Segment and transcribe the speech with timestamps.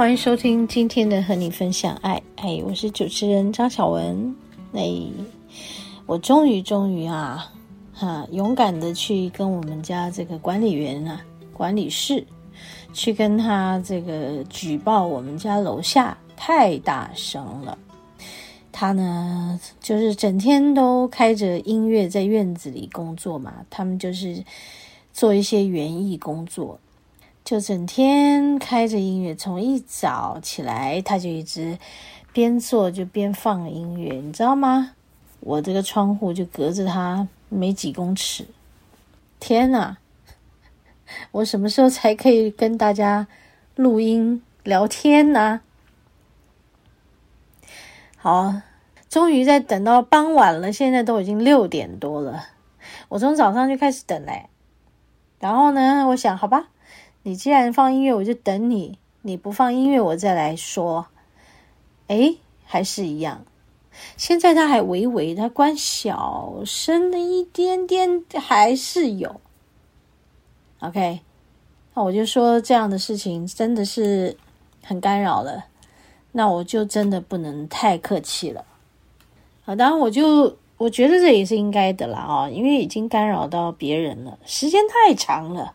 [0.00, 2.22] 欢迎收听今天的和你分享爱。
[2.36, 4.34] 哎，我是主持人张小文。
[4.72, 4.90] 哎，
[6.06, 7.52] 我终于终于啊，
[7.92, 11.20] 哈，勇敢的去跟我们家这个管理员啊、
[11.52, 12.26] 管理室，
[12.94, 17.76] 去跟他这个举报我们家楼下太大声了。
[18.72, 24.42] 他呢，就是整天都开着音乐在院子里工作嘛，他们就是
[25.12, 26.80] 做一些园艺工作。
[27.50, 31.76] 就整天开着音乐，从一早起来他就一直
[32.32, 34.92] 边做就边放音乐，你知道吗？
[35.40, 38.46] 我这个窗户就隔着他没几公尺。
[39.40, 39.96] 天哪！
[41.32, 43.26] 我什么时候才可以跟大家
[43.74, 45.60] 录音聊天呢？
[48.16, 48.62] 好，
[49.08, 52.44] 终于在等到傍晚了，现在都已经六点多了。
[53.08, 54.48] 我从早上就开始等嘞，
[55.40, 56.68] 然后呢，我想，好吧。
[57.22, 58.98] 你既然放音乐，我就等你。
[59.22, 61.06] 你不放音乐，我再来说。
[62.06, 63.44] 诶，还是一样。
[64.16, 69.40] 现在他还微微，他关小声的一点点，还是有。
[70.78, 71.20] OK，
[71.94, 74.36] 那我就说这样的事情真的是
[74.82, 75.66] 很干扰了。
[76.32, 78.64] 那我就真的不能太客气了。
[79.62, 85.74] 好，当然我就我觉得这也是应该的啦啊，因为已经干扰到别人了，时间太长了，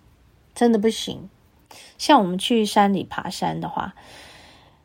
[0.55, 1.29] 真的不行。
[1.97, 3.95] 像我们去山里爬山的话，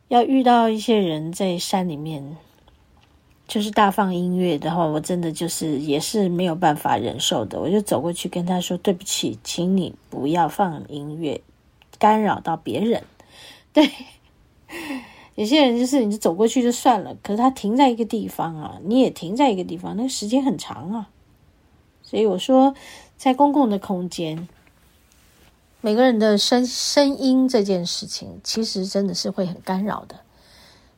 [0.07, 2.37] 要遇到一些人在山里面，
[3.47, 7.59] 就是大放音乐的话，我真的就是也是没有办法忍受的。
[7.59, 11.41] 我就走过去跟他说：“对不起，请你不要放音乐，
[11.99, 13.03] 干扰到别人。
[13.73, 13.89] ”对，
[15.35, 21.09] 有些人就是你就走过去就算了，可是他停在一个地方啊，你也停在一个地方，那个时间很长啊。
[22.03, 22.73] 所以我说，
[23.17, 24.47] 在公共的空间。
[25.83, 30.15] 每个人的声声音这件事情，其实真的是会很干扰的。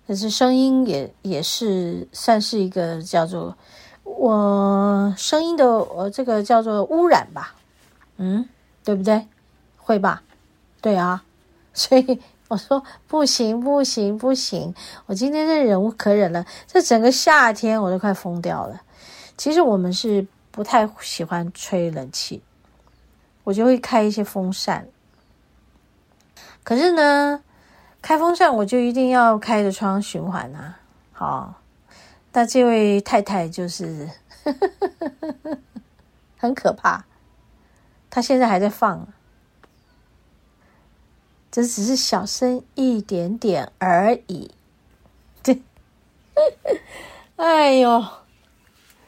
[0.05, 3.57] 可是声音也也是算是一个叫做
[4.03, 7.55] 我声音的呃这个叫做污染吧，
[8.17, 8.49] 嗯，
[8.83, 9.25] 对不对？
[9.77, 10.21] 会吧？
[10.81, 11.23] 对啊，
[11.73, 16.45] 所以我说不行不行不行，我今天是忍无可忍了。
[16.67, 18.81] 这整个夏天我都快疯掉了。
[19.37, 22.41] 其实我们是不太喜欢吹冷气。
[23.43, 24.87] 我就会开一些风扇，
[26.63, 27.43] 可是呢，
[28.01, 30.79] 开风扇我就一定要开着窗循环啊。
[31.11, 31.61] 好，
[32.31, 34.09] 但这位太太就是
[36.37, 37.05] 很可怕，
[38.09, 39.07] 她现在还在放，
[41.51, 44.51] 这只是小声一点点而已。
[45.43, 45.61] 对，
[47.35, 48.03] 哎呦，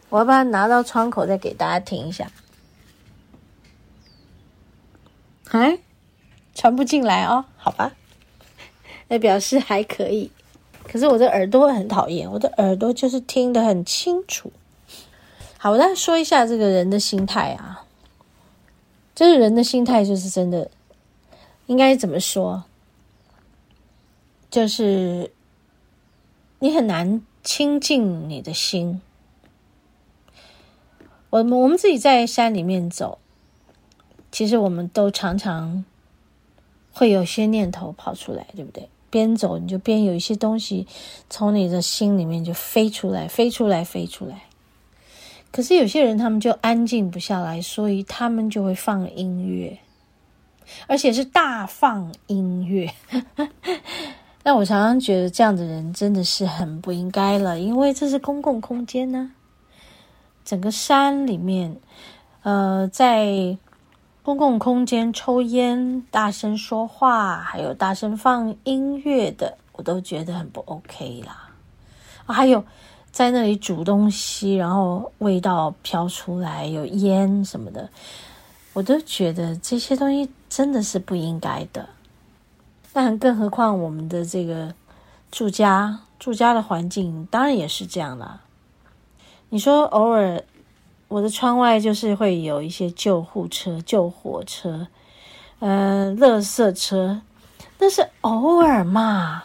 [0.09, 2.29] 我要把它拿到窗口再给大家听一下。
[5.51, 5.79] 哎，
[6.53, 7.93] 传不进来哦，好吧，
[9.07, 10.31] 那表示还可以。
[10.83, 14.51] 可是我的耳朵很讨厌，我的耳朵就是听得很清楚。
[15.57, 17.85] 好，我再说一下这个人的心态啊，
[19.15, 20.69] 这个人的心态就是真的，
[21.65, 22.63] 应该怎么说？
[24.51, 25.31] 就是
[26.59, 29.01] 你很难亲近你的心。
[31.29, 33.19] 我们我们自己在山里面走。
[34.35, 35.85] 其实我们都常常
[36.91, 38.89] 会有些念头跑出来，对不对？
[39.09, 40.85] 边走你就边有一些东西
[41.29, 44.41] 从你的心里面就飞出来，飞出来，飞出来。
[45.53, 49.79] 可是有些人他们就安静不下来，所以他们就会放音乐，
[50.87, 52.93] 而且是大放音乐。
[54.43, 59.31] 那我常常觉得这样的人真的是很不应该了，因为这是公共空间呢，
[60.43, 61.77] 整个山里面，
[62.43, 63.57] 呃，在。
[64.25, 71.51] 公共空间抽烟、大声说话，还有大声放音乐的，我都觉得很不 OK 啦。
[72.25, 72.65] 还有
[73.11, 77.87] 在那里煮东西，然后味道飘出来，有烟什么的，
[78.73, 81.87] 我都觉得这些东西真的是不应该的。
[82.91, 84.73] 但更何况我们的这个
[85.31, 88.41] 住家，住家的环境当然也是这样啦。
[89.49, 90.43] 你说偶尔
[91.07, 94.87] 我的窗外就是会有一些救护车、救火车，
[95.59, 97.21] 呃，垃圾车，
[97.79, 99.43] 那是偶尔嘛，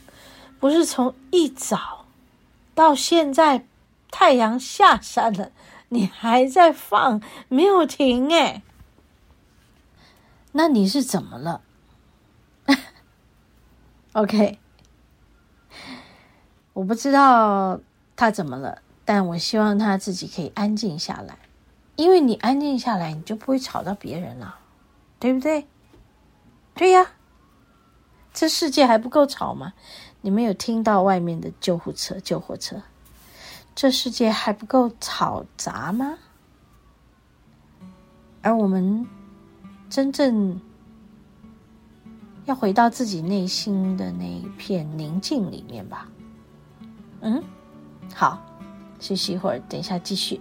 [0.58, 2.06] 不是从一早
[2.74, 3.66] 到现在
[4.10, 5.52] 太阳下山了，
[5.90, 8.62] 你还在放，没有停诶。
[10.52, 11.60] 那你是怎么了？
[14.14, 14.58] OK，
[16.72, 17.78] 我不知道
[18.16, 18.82] 他怎么了。
[19.04, 21.36] 但我希望他自己可以安静下来，
[22.00, 24.58] 因为你安静下来，你就不会吵到别人了，
[25.19, 25.67] 对不对？
[26.75, 27.06] 对呀，
[28.32, 29.75] 这世界还不够吵吗？
[30.23, 32.81] 你没有听到外面的救护车、救火车？
[33.75, 36.17] 这世界还不够吵杂吗？
[38.41, 39.06] 而我们
[39.91, 40.58] 真正
[42.46, 46.08] 要回到自己内心的那一片宁静里面吧。
[47.20, 47.44] 嗯，
[48.14, 48.43] 好。
[48.99, 50.41] 休息一会儿，等一下继续。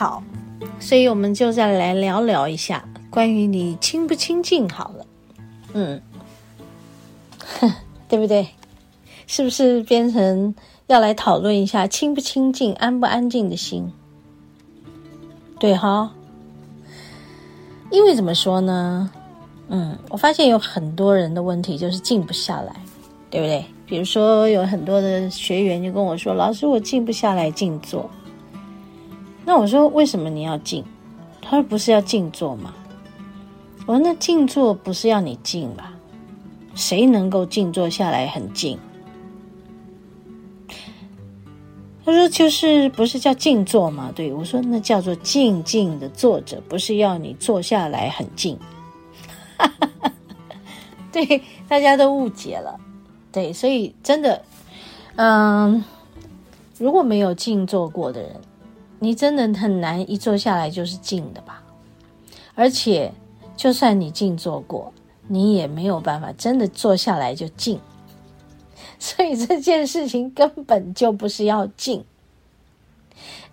[0.00, 0.22] 好，
[0.78, 5.06] 所以我们就再来聊聊一下关于你清不清静好了，
[5.74, 6.00] 嗯，
[8.08, 8.48] 对不对？
[9.26, 10.54] 是不是变成
[10.86, 13.92] 要来讨论一下清不清静、安不安静的心？
[15.58, 16.10] 对哈，
[17.90, 19.10] 因为怎么说呢？
[19.68, 22.74] 嗯，我发现有很多人的问题就是静不下来，
[23.28, 23.62] 对不对？
[23.84, 28.08] 比如说有很多的学员就跟我说：“老师，我静不下来静坐。”
[29.50, 30.84] 那我说，为什么你要静？
[31.42, 32.72] 他说不是要静坐吗？
[33.84, 35.92] 我说那静坐不是要你静吧？
[36.76, 38.78] 谁能够静坐下来很静？
[42.04, 44.12] 他说就是不是叫静坐吗？
[44.14, 48.56] 对，我说那叫做静静的坐着，不是要你坐下来很静。
[49.58, 50.12] 哈哈哈
[51.10, 52.78] 对，大家都误解了。
[53.32, 54.40] 对，所以真的，
[55.16, 55.82] 嗯，
[56.78, 58.40] 如果没有静坐过的人。
[59.00, 61.62] 你真的很难一坐下来就是静的吧？
[62.54, 63.12] 而且，
[63.56, 64.92] 就算你静坐过，
[65.26, 67.80] 你也没有办法真的坐下来就静。
[69.00, 72.04] 所以这件事情根本就不是要静，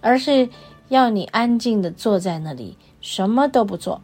[0.01, 0.49] 而是
[0.89, 4.01] 要你安静的坐在那里，什么都不做。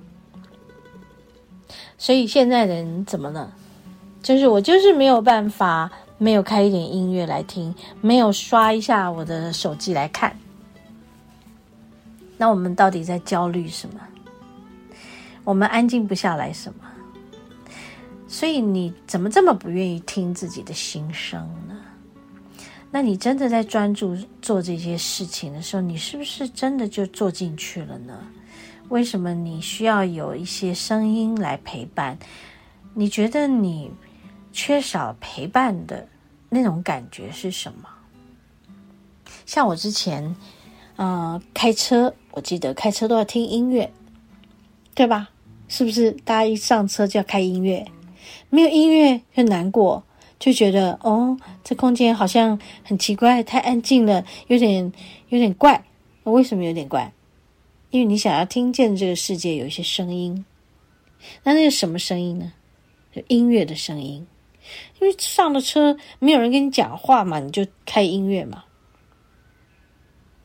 [1.98, 3.54] 所以现在的人怎么了？
[4.22, 10.38] 就是我就是没有办法，没有开一点音乐来听，没有刷一下我的手机来看。
[12.38, 14.00] 那我们到底在焦虑什么？
[15.44, 16.80] 我们安静不下来什么？
[18.28, 21.76] 所以你怎么这么不愿意听自己的心声呢？
[22.90, 28.20] 那你真的在专注做这些事情的时候，你是不是真的就做进去了呢？
[28.90, 32.18] 为什么你需要有一些声音来陪伴？
[32.94, 33.92] 你觉得你
[34.52, 36.08] 缺少陪伴的
[36.50, 37.90] 那种感觉是什么？
[39.46, 40.36] 像我之前。
[40.96, 43.92] 啊、呃，开车，我记得开车都要听音乐，
[44.94, 45.30] 对吧？
[45.68, 46.12] 是不是？
[46.12, 47.86] 大家一上车就要开音乐，
[48.50, 50.04] 没有音乐就难过，
[50.38, 54.92] 就觉得哦，这空间好像很奇怪，太安静了，有点
[55.30, 55.84] 有点怪。
[56.26, 57.12] 为什么有点怪？
[57.90, 60.46] 因为你想要听见这个世界有一些声音，
[61.44, 62.54] 那那是什么声音呢？
[63.12, 64.26] 就音乐的声音。
[65.00, 68.64] 因为上了车没有人跟你讲话嘛，你就开音乐嘛。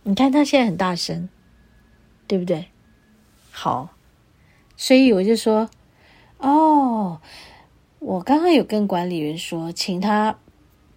[0.09, 1.29] 你看他现在很大声，
[2.27, 2.69] 对不对？
[3.51, 3.91] 好，
[4.75, 5.69] 所以我就说，
[6.39, 7.21] 哦，
[7.99, 10.39] 我刚刚有跟管理员说，请他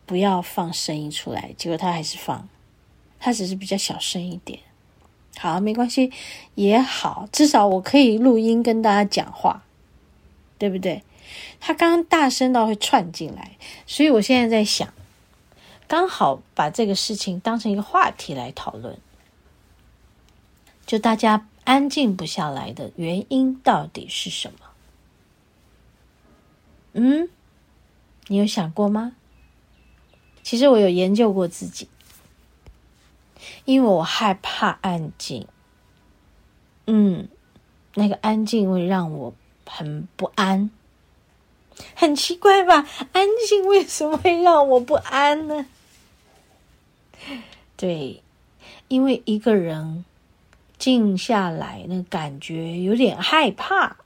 [0.06, 2.48] 不要放声音出来，结果他还是放，
[3.20, 4.62] 他只是比较小声一点。
[5.38, 6.10] 好，没关系，
[6.56, 9.66] 也好，至少我可以录音跟大家讲话，
[10.58, 11.04] 对不对？
[11.60, 14.94] 他刚刚大声到会串进来，所以我现在在想，
[15.92, 18.98] 刚好把这个事情当成一个话题来讨论，
[20.86, 24.60] 就大家安静不下来的原因到底是什么？
[26.94, 27.30] 嗯，
[28.28, 29.18] 你有想过吗？
[30.42, 31.90] 其实我有研究过自己。
[33.66, 35.46] 因为我害怕安静，
[36.88, 37.28] 嗯，
[37.96, 39.34] 那个安静会让我
[39.66, 40.72] 很不安，
[41.94, 42.88] 很奇怪吧？
[43.12, 45.66] 安静为什么会让我不安呢？
[47.76, 48.22] 对，
[48.88, 50.06] 因为一个人
[50.78, 53.98] 静下来，那感觉有点害怕，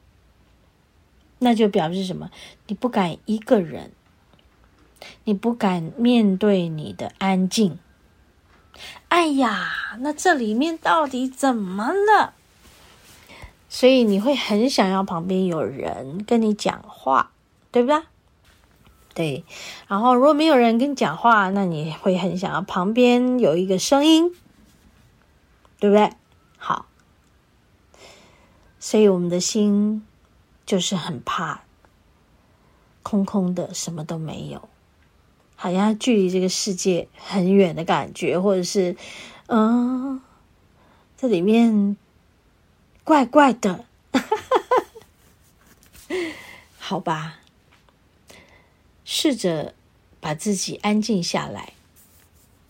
[1.39, 2.29] 那就表示什么？
[2.67, 3.91] 你不敢一个人，
[5.25, 7.77] 你不敢面对你的安静。
[9.07, 12.33] 哎呀，那这里面到底怎么了？
[13.69, 17.31] 所以你会很想要旁边有人跟你讲话，
[17.71, 18.01] 对不对？
[19.15, 19.43] 对。
[19.87, 24.31] 然后如果没有人跟你讲话，那你会很想要旁边有一个声音，
[25.79, 26.11] 对不对？
[26.57, 26.85] 好。
[28.77, 30.05] 所以我们的心
[30.63, 31.63] 就是很怕
[33.01, 34.69] 空空的，什么都没有。
[35.55, 38.95] 好像距离这个世界很远的感觉，或者是，
[39.47, 40.21] 嗯，
[41.17, 41.97] 这里面
[43.03, 43.85] 怪怪的，
[46.77, 47.39] 好吧，
[49.17, 49.73] 试着
[50.19, 51.71] 把自己安静下来，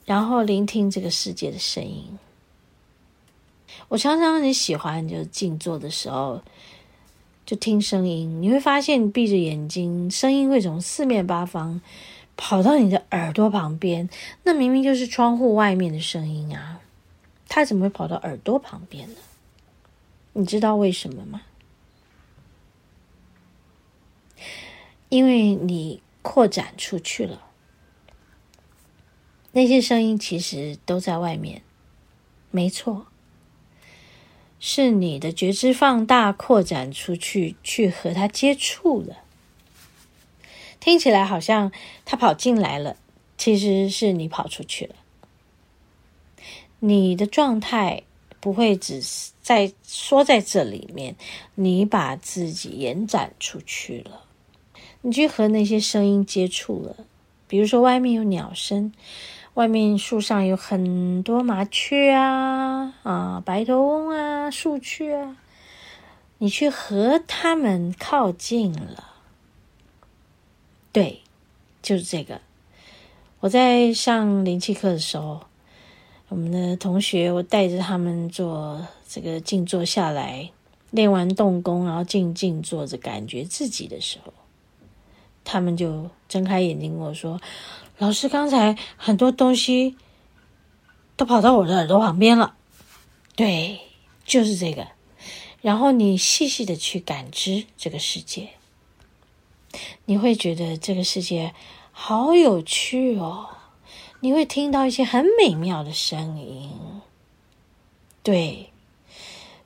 [0.05, 2.19] 然后聆听这个世界的声音。
[3.87, 6.43] 我常常很喜欢，就静坐的时候，
[7.47, 11.81] 就听声音，你会发现，闭着眼睛，声音会从四面八方。
[12.37, 14.07] 跑到你的耳朵旁边，
[14.43, 16.79] 那明明就是窗户外面的声音啊！
[17.49, 19.15] 它怎么会跑到耳朵旁边呢？
[20.33, 21.41] 你知道为什么吗？
[25.09, 27.39] 因为你扩展出去了，
[29.51, 31.61] 那些声音其实都在外面，
[32.49, 33.05] 没错，
[34.59, 39.17] 是你的觉知放大扩展出去，去和它接触了。
[40.79, 41.71] 听起来好像
[42.03, 42.97] 他跑进来了，
[43.37, 44.95] 其实是你跑出去了。
[46.79, 48.01] 你的状态
[48.39, 51.15] 不会只是在说在这里面，
[51.53, 54.24] 你把自己延展出去了，
[55.05, 56.95] 你去和那些声音接触了。
[57.47, 58.91] 比如说外面有鸟声，
[59.53, 65.37] 外面树上有很多麻雀啊啊，白头翁啊，树雀啊，
[66.39, 69.13] 你去和他们靠近了。
[70.91, 71.21] 对，
[71.83, 72.41] 就是这个。
[73.41, 75.41] 我在上灵气课的时候，
[76.29, 80.49] 我们的同学，我带着他们做这个静坐下来，
[80.89, 84.33] 练完动功，然后静静坐着，感觉自己的时候，
[85.45, 87.39] 他们就睁开眼睛跟我说
[87.99, 89.95] ：“老师，刚才很多东西
[91.15, 92.55] 都跑到我的耳朵旁边了。”
[93.37, 93.79] 对，
[94.25, 94.87] 就是这个。
[95.61, 98.49] 然后你细细的去感知这个世界。
[100.05, 101.53] 你会觉得这个世界
[101.91, 103.49] 好有趣哦，
[104.21, 106.71] 你会听到一些很美妙的声音，
[108.23, 108.69] 对，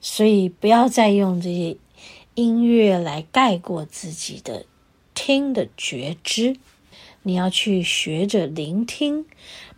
[0.01, 1.77] 所以不要再用这些
[2.33, 4.65] 音乐来盖过自己的
[5.21, 6.55] 听的觉知，
[7.23, 9.25] 你要去学着聆听，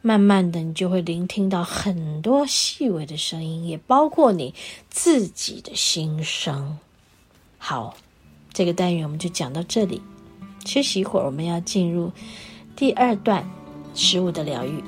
[0.04, 4.54] 慢慢的你就会聆听到很多细微的声音，也包括你
[4.88, 6.78] 自己的心声。
[7.58, 7.98] 好，
[8.54, 10.00] 这个单元我们就讲到这里。
[10.64, 12.12] 休息一会儿，我们要进入
[12.76, 13.50] 第二段
[13.96, 14.84] 食物的疗愈。